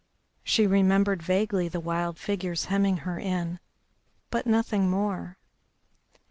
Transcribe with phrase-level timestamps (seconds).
[0.43, 3.59] She remembered vaguely the wild figures hemming her in,
[4.31, 5.37] but nothing more.